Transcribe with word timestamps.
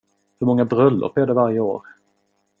Hur 0.39 0.47
många 0.47 0.65
bröllop 0.65 1.17
är 1.17 1.27
det 1.27 1.33
varje 1.33 1.59
år? 1.59 1.87